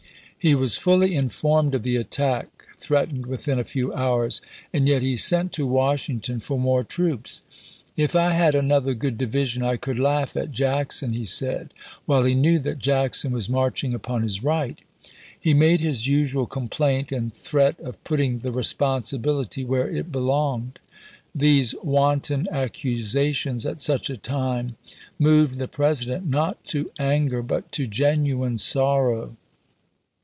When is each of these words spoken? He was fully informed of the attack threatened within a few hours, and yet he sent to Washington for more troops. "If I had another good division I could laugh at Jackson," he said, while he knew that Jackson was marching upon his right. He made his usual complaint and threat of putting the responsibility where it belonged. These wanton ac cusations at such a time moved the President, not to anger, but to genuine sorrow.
He 0.43 0.55
was 0.55 0.75
fully 0.75 1.13
informed 1.13 1.75
of 1.75 1.83
the 1.83 1.97
attack 1.97 2.47
threatened 2.75 3.27
within 3.27 3.59
a 3.59 3.63
few 3.63 3.93
hours, 3.93 4.41
and 4.73 4.87
yet 4.87 5.03
he 5.03 5.15
sent 5.15 5.51
to 5.51 5.67
Washington 5.67 6.39
for 6.39 6.57
more 6.57 6.83
troops. 6.83 7.43
"If 7.95 8.15
I 8.15 8.31
had 8.31 8.55
another 8.55 8.95
good 8.95 9.19
division 9.19 9.61
I 9.61 9.77
could 9.77 9.99
laugh 9.99 10.35
at 10.35 10.49
Jackson," 10.51 11.13
he 11.13 11.25
said, 11.25 11.75
while 12.07 12.23
he 12.23 12.33
knew 12.33 12.57
that 12.57 12.79
Jackson 12.79 13.31
was 13.31 13.49
marching 13.51 13.93
upon 13.93 14.23
his 14.23 14.41
right. 14.43 14.79
He 15.39 15.53
made 15.53 15.79
his 15.79 16.07
usual 16.07 16.47
complaint 16.47 17.11
and 17.11 17.31
threat 17.31 17.79
of 17.79 18.03
putting 18.03 18.39
the 18.39 18.51
responsibility 18.51 19.63
where 19.63 19.91
it 19.91 20.11
belonged. 20.11 20.79
These 21.35 21.75
wanton 21.83 22.47
ac 22.51 22.71
cusations 22.83 23.69
at 23.69 23.83
such 23.83 24.09
a 24.09 24.17
time 24.17 24.75
moved 25.19 25.59
the 25.59 25.67
President, 25.67 26.25
not 26.25 26.65
to 26.69 26.89
anger, 26.97 27.43
but 27.43 27.71
to 27.73 27.85
genuine 27.85 28.57
sorrow. 28.57 29.35